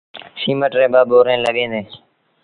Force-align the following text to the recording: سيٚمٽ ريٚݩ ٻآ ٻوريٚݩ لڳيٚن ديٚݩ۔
سيٚمٽ 0.41 0.71
ريٚݩ 0.79 0.91
ٻآ 0.93 1.01
ٻوريٚݩ 1.09 1.43
لڳيٚن 1.43 1.69
ديٚݩ۔ 1.73 1.89